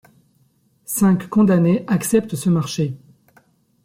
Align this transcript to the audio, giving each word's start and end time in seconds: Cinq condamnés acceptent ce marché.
Cinq 0.87 1.29
condamnés 1.29 1.83
acceptent 1.85 2.33
ce 2.33 2.49
marché. 2.49 2.97